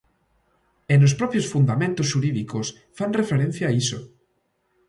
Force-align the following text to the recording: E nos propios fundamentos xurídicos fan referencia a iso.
E 0.93 0.95
nos 1.01 1.13
propios 1.19 1.49
fundamentos 1.53 2.09
xurídicos 2.11 2.67
fan 2.97 3.11
referencia 3.21 3.65
a 3.67 3.73
iso. 3.83 3.99